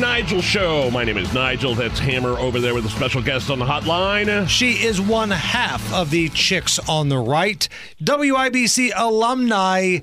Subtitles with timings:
[0.00, 0.90] Nigel Show.
[0.90, 1.74] My name is Nigel.
[1.74, 4.48] That's Hammer over there with a special guest on the hotline.
[4.48, 7.68] She is one half of the chicks on the right.
[8.02, 9.98] WIBC alumni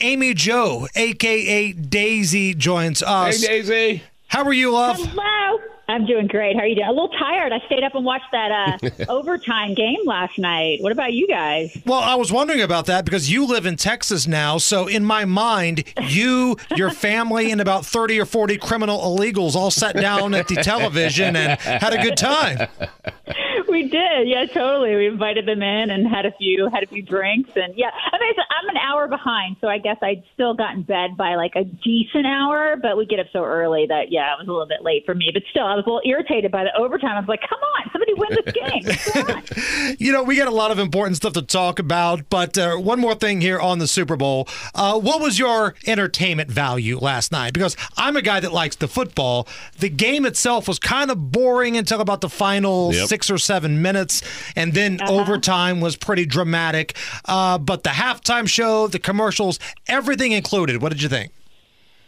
[0.00, 3.40] Amy Jo, aka Daisy, joins us.
[3.40, 4.02] Hey, Daisy.
[4.26, 4.96] How are you, love?
[4.98, 5.45] Hello.
[5.88, 6.56] I'm doing great.
[6.56, 6.88] How are you doing?
[6.88, 7.52] A little tired.
[7.52, 10.82] I stayed up and watched that uh, overtime game last night.
[10.82, 11.76] What about you guys?
[11.86, 14.58] Well, I was wondering about that because you live in Texas now.
[14.58, 19.70] So, in my mind, you, your family, and about 30 or 40 criminal illegals all
[19.70, 22.68] sat down at the television and had a good time.
[23.76, 24.96] We did, yeah, totally.
[24.96, 27.90] We invited them in and had a few had a few drinks, and yeah.
[28.12, 31.16] I mean, it's- I'm an hour behind, so I guess I'd still got in bed
[31.16, 34.48] by like a decent hour, but we get up so early that yeah, it was
[34.48, 35.30] a little bit late for me.
[35.32, 37.16] But still, I was a little irritated by the overtime.
[37.16, 39.96] I was like, come on, somebody win this game.
[39.98, 42.98] You know, we got a lot of important stuff to talk about, but uh, one
[43.00, 44.48] more thing here on the Super Bowl.
[44.74, 47.52] Uh, what was your entertainment value last night?
[47.52, 49.46] Because I'm a guy that likes the football.
[49.78, 53.08] The game itself was kind of boring until about the final Yep.
[53.08, 54.22] six or seven minutes,
[54.54, 56.96] and then overtime was pretty dramatic.
[57.24, 60.80] Uh, but the halftime show, the commercials, everything included.
[60.82, 61.32] What did you think?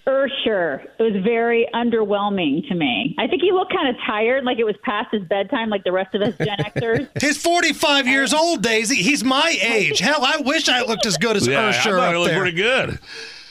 [0.09, 0.83] Usher.
[0.98, 3.15] It was very underwhelming to me.
[3.19, 5.92] I think he looked kind of tired, like it was past his bedtime, like the
[5.92, 7.09] rest of us Gen Xers.
[7.20, 8.97] He's 45 years old, Daisy.
[8.97, 9.98] He's my age.
[9.98, 12.37] Hell, I wish I looked as good as Yeah, I Usher thought it up looked
[12.37, 12.98] pretty good.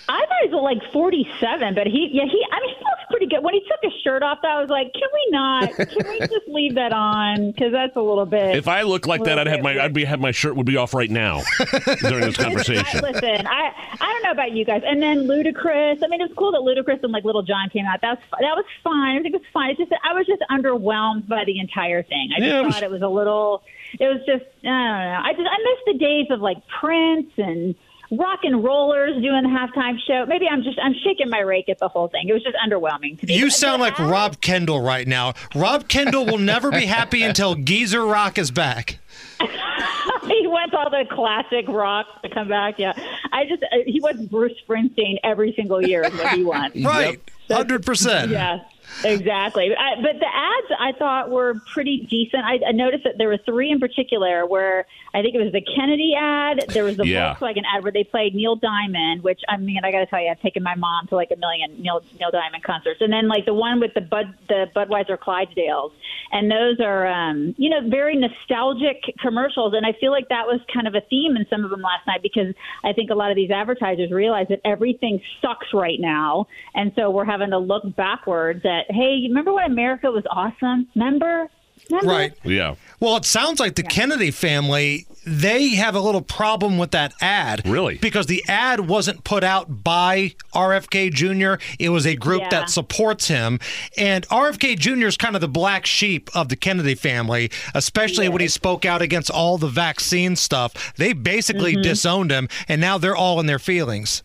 [0.10, 2.97] I thought he was like 47, but he, yeah, he, I mean, he looks
[3.28, 3.44] pretty good.
[3.44, 5.76] When he took his shirt off, I was like, can we not?
[5.76, 7.52] Can we just leave that on?
[7.52, 8.56] Because that's a little bit.
[8.56, 10.78] If I looked like that, I'd have my I'd be have my shirt would be
[10.78, 11.42] off right now
[12.00, 12.86] during this conversation.
[13.06, 14.82] I, listen, I I don't know about you guys.
[14.86, 16.04] And then Ludacris.
[16.04, 18.00] I mean, it's cool that Ludacris and like Lil Jon came out.
[18.02, 19.18] That's that was fine.
[19.18, 19.72] I think it was fine.
[19.72, 22.30] It's just I was just underwhelmed by the entire thing.
[22.36, 23.64] I just Yeah, it was- thought it was a little.
[24.00, 25.22] It was just I don't know.
[25.24, 27.74] I just I miss the days of like Prince and
[28.12, 30.26] rock and rollers doing the halftime show.
[30.26, 32.28] Maybe I'm just I'm shaking my rake at the whole thing.
[32.30, 33.38] It was just underwhelming to me.
[33.38, 35.34] You sound like Rob Kendall right now.
[35.56, 39.00] Rob Kendall will never be happy until Geezer Rock is back.
[39.40, 42.80] he wants all the classic rock to come back.
[42.80, 42.94] Yeah,
[43.32, 46.78] I just uh, he wants Bruce Springsteen every single year is what he wants.
[46.88, 47.20] Right.
[47.50, 48.30] 100%.
[48.30, 48.60] Yeah,
[49.04, 49.76] exactly.
[49.76, 52.44] I, but the ads I thought were pretty decent.
[52.44, 55.62] I, I noticed that there were three in particular where I think it was the
[55.62, 56.66] Kennedy ad.
[56.70, 57.36] There was the Yeah.
[57.36, 60.30] Volkswagen ad where they played Neil Diamond, which I mean, I got to tell you,
[60.30, 63.46] I've taken my mom to like a million Neil Neil Diamond concerts, and then like
[63.46, 65.92] the one with the Bud the Budweiser Clydesdales,
[66.32, 70.60] and those are um, you know very nostalgic commercials, and I feel like that was
[70.74, 73.32] kind of a theme in some of them last night because I think a lot
[73.32, 77.84] of these advertisers realize that everything sucks right now, and so we're having to look
[77.96, 80.88] backwards at hey, you remember when America was awesome?
[80.96, 81.48] Remember?
[81.90, 82.10] Remember?
[82.12, 82.34] Right.
[82.44, 82.76] Yeah.
[83.00, 87.66] Well, it sounds like the Kennedy family, they have a little problem with that ad.
[87.66, 87.96] Really?
[87.98, 92.50] Because the ad wasn't put out by RFK Jr., it was a group Yeah.
[92.50, 93.60] that supports him.
[93.98, 95.06] And RFK Jr.
[95.08, 99.02] is kind of the black sheep of the Kennedy family, especially when he spoke out
[99.02, 100.94] against all the vaccine stuff.
[100.96, 101.84] They basically Mm-hmm.
[101.84, 104.24] disowned him, and now they're all in their feelings.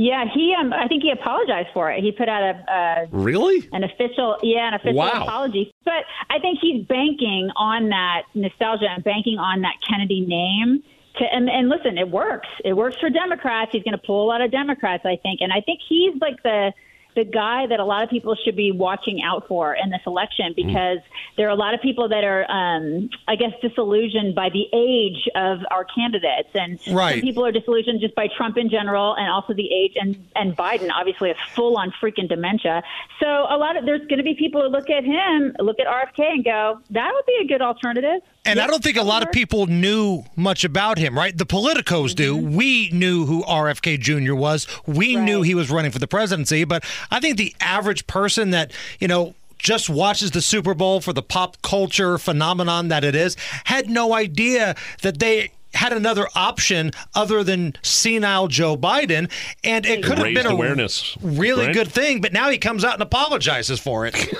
[0.00, 0.54] Yeah, he.
[0.54, 2.04] Um, I think he apologized for it.
[2.04, 3.68] He put out a, a Really?
[3.72, 5.24] an official, yeah, an official Wow.
[5.24, 5.72] apology.
[5.84, 10.84] But I think he's banking on that nostalgia and banking on that Kennedy name.
[11.18, 12.46] To, and, and listen, it works.
[12.64, 13.72] It works for Democrats.
[13.72, 15.40] He's going to pull a lot of Democrats, I think.
[15.40, 16.72] And I think he's like the
[17.14, 20.52] the guy that a lot of people should be watching out for in this election
[20.54, 20.98] because
[21.36, 25.28] there are a lot of people that are, um, I guess, disillusioned by the age
[25.34, 27.14] of our candidates, and Right.
[27.14, 30.56] some people are disillusioned just by Trump in general, and also the age, and and
[30.56, 32.82] Biden obviously has full on freaking dementia.
[33.20, 35.86] So a lot of there's going to be people who look at him, look at
[35.86, 38.20] RFK, and go, that would be a good alternative.
[38.44, 41.36] And I don't think a lot of people knew much about him, right?
[41.36, 42.34] The politicos do.
[42.34, 44.34] We knew who RFK Jr.
[44.34, 44.66] was.
[44.86, 48.72] We knew he was running for the presidency, but I think the average person that,
[49.00, 53.36] you know, just watches the Super Bowl for the pop culture phenomenon that it is
[53.64, 59.30] had no idea that they had another option other than senile Joe Biden
[59.64, 61.74] and it could have been a awareness, really right?
[61.74, 64.32] good thing but now he comes out and apologizes for it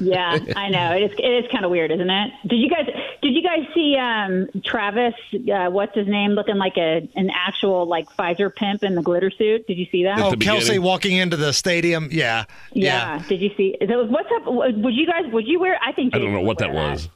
[0.00, 0.92] Yeah, I know.
[0.92, 1.18] It is.
[1.18, 2.32] It is kind of weird, isn't it?
[2.46, 2.86] Did you guys?
[3.22, 5.14] Did you guys see um, Travis?
[5.34, 6.32] Uh, what's his name?
[6.32, 9.66] Looking like a an actual like Pfizer pimp in the glitter suit.
[9.66, 10.18] Did you see that?
[10.18, 10.82] Oh, Kelce beginning.
[10.82, 12.08] walking into the stadium.
[12.10, 12.44] Yeah.
[12.72, 13.22] yeah.
[13.28, 13.76] Did you see?
[13.80, 14.44] Is it, what's up?
[14.46, 15.30] Would you guys?
[15.32, 15.78] Would you wear?
[15.82, 17.08] I think I don't know what that wear was.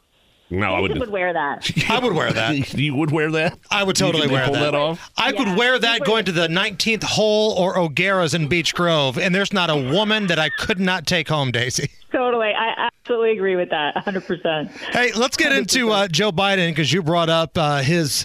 [0.51, 0.89] No, I would.
[0.89, 1.71] Jason would wear that.
[1.91, 2.75] I would wear that.
[2.79, 3.59] You would wear that?
[3.71, 4.61] I would totally You can wear pull that.
[4.73, 5.11] that off?
[5.17, 9.35] I could wear that going to the 19th hole or O'Gara's in Beech Grove, and
[9.35, 11.91] there's not a woman that I could not take home, Daisy.
[12.13, 12.53] Totally.
[12.57, 13.95] I absolutely agree with that.
[13.97, 14.71] 100%.
[14.93, 18.25] Hey, let's get into uh, Joe Biden because you brought up uh, his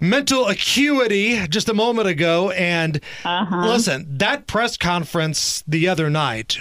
[0.00, 2.50] mental acuity just a moment ago.
[2.50, 3.00] And
[3.50, 6.58] listen, that press conference the other night,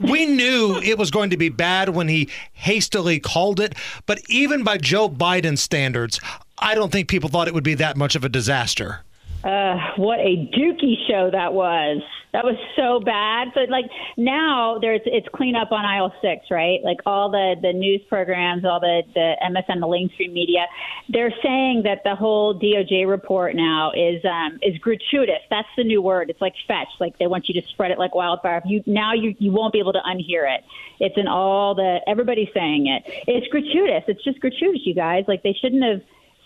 [0.00, 3.74] we knew it was going to be bad when he hastily called it.
[4.06, 6.20] But even by Joe Biden standards,
[6.58, 9.04] I don't think people thought it would be that much of a disaster.
[9.42, 12.02] Uh, what a dookie show that was.
[12.32, 13.48] That was so bad.
[13.54, 16.78] But like now there's it's clean up on aisle six, right?
[16.84, 20.66] Like all the the news programs, all the the MSN, the mainstream media,
[21.08, 25.40] they're saying that the whole DOJ report now is um is gratuitous.
[25.48, 26.28] That's the new word.
[26.28, 26.88] It's like fetch.
[27.00, 28.62] Like they want you to spread it like wildfire.
[28.66, 30.62] You now you you won't be able to unhear it.
[31.00, 33.02] It's in all the everybody's saying it.
[33.26, 34.04] It's gratuitous.
[34.06, 35.24] It's just gratuitous, you guys.
[35.26, 36.02] Like they shouldn't have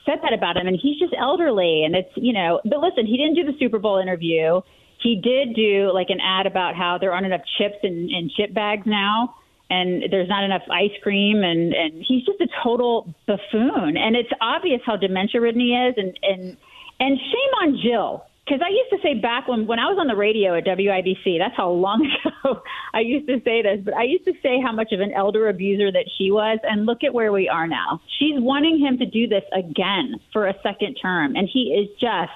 [0.06, 3.16] said that about him and he's just elderly and it's you know but listen he
[3.16, 4.60] didn't do the super bowl interview.
[5.02, 8.54] He did do like an ad about how there aren't enough chips in, in chip
[8.54, 9.34] bags now
[9.70, 13.96] and there's not enough ice cream and and he's just a total buffoon.
[13.96, 16.56] And it's obvious how dementia ridden he is and and
[17.00, 20.06] and shame on jill because I used to say back when when I was on
[20.06, 22.06] the radio at WIBC, that's how long
[22.44, 22.62] ago
[22.92, 25.48] I used to say this, but I used to say how much of an elder
[25.48, 28.00] abuser that she was, and look at where we are now.
[28.18, 32.32] She's wanting him to do this again for a second term, and he is just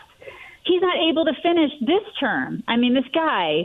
[0.64, 2.62] he's not able to finish this term.
[2.66, 3.64] I mean, this guy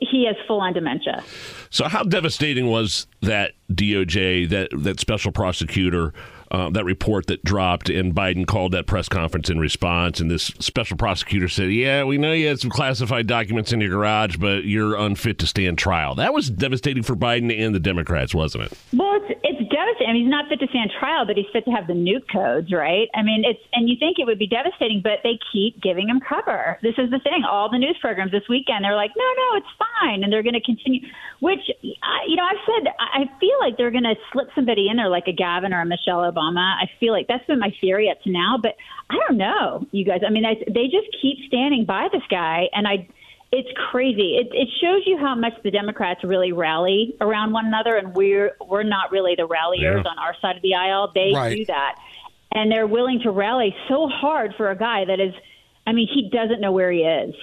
[0.00, 1.22] he has full on dementia.
[1.70, 6.14] So, how devastating was that DOJ, that that special prosecutor,
[6.50, 10.44] uh, that report that dropped, and Biden called that press conference in response, and this
[10.58, 14.64] special prosecutor said, "Yeah, we know you had some classified documents in your garage, but
[14.64, 18.78] you're unfit to stand trial." That was devastating for Biden and the Democrats, wasn't it?
[18.92, 19.40] Well, it's
[20.06, 22.26] I mean, he's not fit to stand trial, but he's fit to have the nuke
[22.32, 23.08] codes, right?
[23.14, 26.20] I mean, it's and you think it would be devastating, but they keep giving him
[26.20, 26.78] cover.
[26.82, 27.44] This is the thing.
[27.48, 30.58] All the news programs this weekend, they're like, no, no, it's fine, and they're going
[30.58, 31.06] to continue.
[31.40, 34.96] Which, you know, I've said I I feel like they're going to slip somebody in
[34.96, 36.76] there, like a Gavin or a Michelle Obama.
[36.76, 38.76] I feel like that's been my theory up to now, but
[39.10, 40.20] I don't know, you guys.
[40.26, 43.08] I mean, I, they just keep standing by this guy, and I
[43.52, 44.36] it's crazy.
[44.36, 48.52] It, it shows you how much the Democrats really rally around one another, and we're
[48.66, 50.10] we're not really the ralliers Yeah.
[50.10, 51.12] on our side of the aisle.
[51.14, 51.56] They Right.
[51.56, 51.96] do that,
[52.52, 55.32] and they're willing to rally so hard for a guy that is.
[55.86, 57.34] I mean, he doesn't know where he is.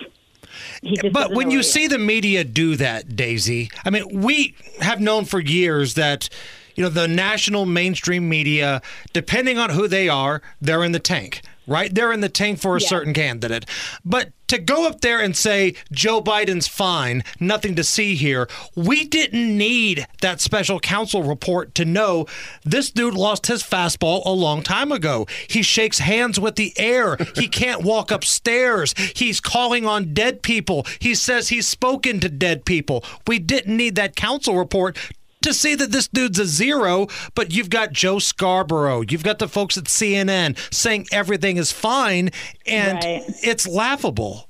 [0.81, 5.23] He But when you see the media do that, Daisy, I mean, we have known
[5.25, 6.27] for years that,
[6.75, 8.81] you know, the national mainstream media,
[9.13, 11.95] depending on who they are, they're in the tank, right?
[11.95, 12.87] They're in the tank for a Yeah.
[12.87, 13.65] certain candidate.
[14.03, 19.03] But to go up there and say Joe Biden's fine, nothing to see here, we
[19.03, 22.27] didn't need that special counsel report to know
[22.63, 25.25] this dude lost his fastball a long time ago.
[25.47, 27.17] He shakes hands with the air.
[27.35, 28.93] He can't walk upstairs.
[29.15, 30.85] He's calling on dead people.
[30.99, 33.03] He says he's spoken to dead people.
[33.25, 34.97] We didn't need that counsel report
[35.43, 39.47] to see that this dude's a zero, but you've got Joe Scarborough, you've got the
[39.47, 42.31] folks at CNN saying everything is fine,
[42.65, 43.23] and Right.
[43.43, 44.49] it's laughable.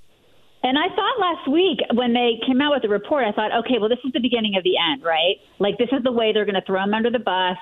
[0.66, 3.80] And I thought last week when they came out with the report, I thought, okay,
[3.80, 5.36] well, this is the beginning of the end, right?
[5.60, 7.58] Like this is the way they're going to throw him under the bus,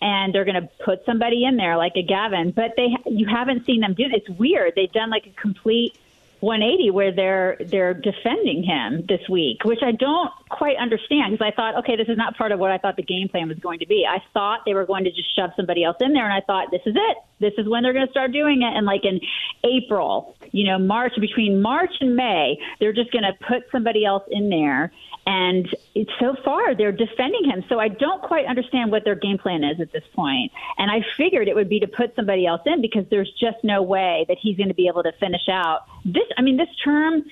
[0.00, 2.52] and they're going to put somebody in there like a Gavin.
[2.54, 4.04] But they, you haven't seen them do.
[4.04, 4.12] It.
[4.26, 4.74] It's weird.
[4.76, 5.96] They've done like a complete
[6.40, 11.54] 180 where they're they're defending him this week, which I don't quite understand because I
[11.54, 13.80] thought, okay, this is not part of what I thought the game plan was going
[13.80, 14.06] to be.
[14.08, 16.70] I thought they were going to just shove somebody else in there, and I thought
[16.70, 17.16] this is it.
[17.38, 19.20] This is when they're going to start doing it, and like in
[19.64, 24.24] April, you know, March between March and May, they're just going to put somebody else
[24.30, 24.92] in there.
[25.26, 27.64] And it's, so far, they're defending him.
[27.68, 30.52] So I don't quite understand what their game plan is at this point.
[30.78, 33.82] And I figured it would be to put somebody else in because there's just no
[33.82, 35.80] way that he's going to be able to finish out
[36.12, 36.24] this.
[36.38, 37.24] I mean, this term,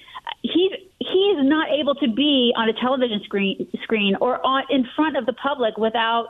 [0.43, 4.87] he's he is not able to be on a television screen screen or on in
[4.97, 6.29] front of the public without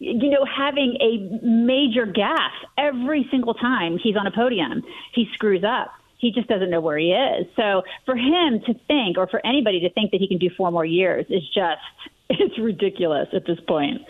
[0.00, 4.82] you know, having a major gaff every single time he's on a podium.
[5.14, 5.92] He screws up.
[6.16, 7.46] He just doesn't know where he is.
[7.54, 10.70] So for him to think, or for anybody to think that he can do four
[10.70, 11.80] more years, is just,
[12.30, 14.00] it's ridiculous at this point.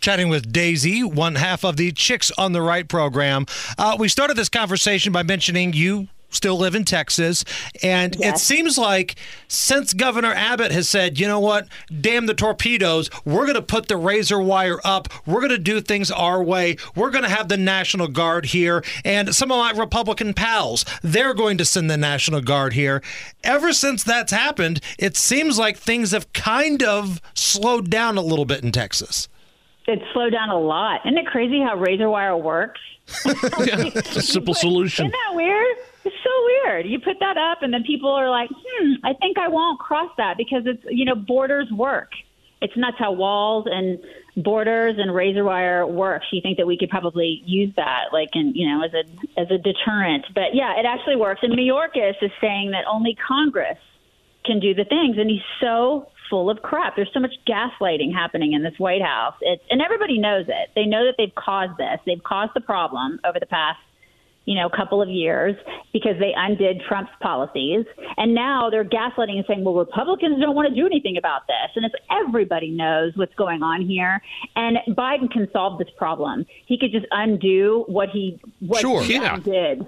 [0.00, 3.46] Chatting with Daisy, one half of the Chicks on the Right program.
[3.76, 7.44] Uh, we started this conversation by mentioning you still live in Texas.
[7.82, 9.16] And it seems like
[9.48, 11.68] since Governor Abbott has said, you know what,
[12.00, 15.80] damn the torpedoes, we're going to put the razor wire up, we're going to do
[15.80, 18.82] things our way, we're going to have the National Guard here.
[19.04, 23.02] And some of my Republican pals, they're going to send the National Guard here.
[23.44, 28.44] Ever since that's happened, it seems like things have kind of slowed down a little
[28.44, 29.28] bit in Texas.
[29.86, 31.00] It's slowed down a lot.
[31.04, 32.80] Isn't it crazy how razor wire works?
[33.24, 35.06] It's a simple solution.
[35.06, 35.76] Isn't that weird?
[36.70, 36.86] Weird.
[36.86, 40.10] You put that up, and then people are like, "Hmm, I think I won't cross
[40.16, 42.12] that because it's you know borders work.
[42.62, 43.98] It's nuts how walls and
[44.36, 46.26] borders and razor wire works.
[46.30, 49.50] You think that we could probably use that, like in you know as a as
[49.50, 51.40] a deterrent, but yeah, it actually works.
[51.42, 53.78] And Mayorkas is saying that only Congress
[54.44, 56.94] can do the things, and he's so full of crap.
[56.94, 59.34] There's so much gaslighting happening in this White House.
[59.40, 60.70] It's and everybody knows it.
[60.76, 61.98] They know that they've caused this.
[62.06, 63.80] They've caused the problem over the past
[64.46, 65.54] you know, a couple of years
[65.92, 67.84] because they undid Trump's policies.
[68.16, 71.70] And now they're gaslighting and saying, well, Republicans don't want to do anything about this.
[71.76, 74.20] And it's everybody knows what's going on here.
[74.56, 76.46] And Biden can solve this problem.
[76.66, 79.02] He could just undo what he what Sure.
[79.02, 79.36] he Yeah.
[79.38, 79.86] did.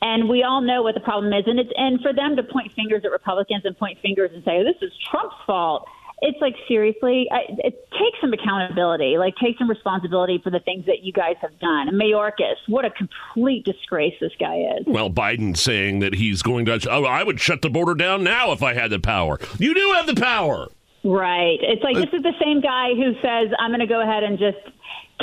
[0.00, 1.44] And we all know what the problem is.
[1.46, 4.62] And it's and for them to point fingers at Republicans and point fingers and say,
[4.62, 5.88] this is Trump's fault.
[6.20, 10.86] It's like seriously, I, it takes some accountability, like take some responsibility for the things
[10.86, 11.88] that you guys have done.
[11.88, 14.84] And Mayorkas, what a complete disgrace this guy is.
[14.86, 16.80] Well, Biden saying that he's going to.
[16.90, 19.38] Oh, I would shut the border down now if I had the power.
[19.58, 20.68] You do have the power.
[21.04, 21.58] Right.
[21.62, 24.24] It's like uh, this is the same guy who says, I'm going to go ahead
[24.24, 24.58] and just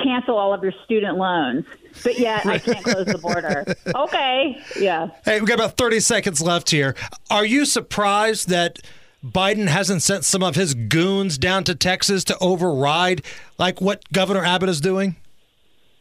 [0.03, 1.65] cancel all of your student loans,
[2.03, 3.65] but yet I can't close the border.
[3.93, 4.57] Okay.
[4.79, 5.09] Yeah.
[5.23, 6.95] Hey, we got about 30 seconds left here.
[7.29, 8.79] Are you surprised that
[9.25, 13.23] Biden hasn't sent some of his goons down to Texas to override
[13.57, 15.15] like what Governor Abbott is doing?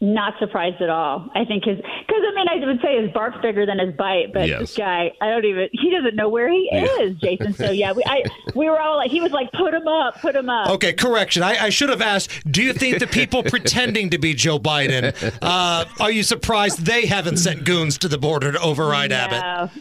[0.01, 1.29] Not surprised at all.
[1.33, 4.33] I think his, because I mean, I would say his bark's bigger than his bite,
[4.33, 4.59] but Yes.
[4.59, 7.53] this guy, I don't even, he doesn't know where he is, Jason.
[7.53, 8.23] So yeah, we, I,
[8.55, 10.69] we were all like, he was like, put him up, put him up.
[10.71, 11.43] Okay, correction.
[11.43, 15.15] I, I should have asked Do you think the people pretending to be Joe Biden,
[15.41, 19.71] uh, are you surprised they haven't sent goons to the border to override Abbott?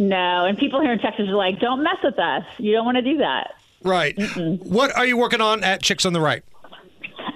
[0.00, 0.46] No.
[0.46, 2.44] And people here in Texas are like, don't mess with us.
[2.58, 3.54] You don't want to do that.
[3.82, 4.18] Right.
[4.36, 6.42] What are you working on at Chicks on the Right?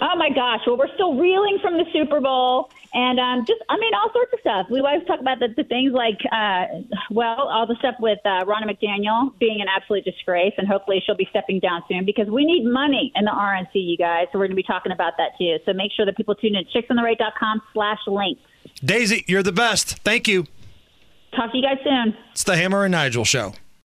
[0.00, 0.60] Oh my gosh!
[0.66, 4.32] Well, we're still reeling from the Super Bowl, and um, just I mean all sorts
[4.32, 4.66] of stuff.
[4.70, 6.66] We always talk about the, the things like, uh,
[7.10, 11.16] well, all the stuff with uh, Ronna McDaniel being an absolute disgrace, and hopefully she'll
[11.16, 14.26] be stepping down soon because we need money in the RNC, you guys.
[14.32, 15.58] So we're going to be talking about that too.
[15.64, 18.42] So make sure that people tune in at chicksontheright.com slash links.
[18.84, 19.98] Daisy, you're the best.
[19.98, 20.46] Thank you.
[21.36, 22.16] Talk to you guys soon.
[22.32, 23.54] It's the Hammer and Nigel Show.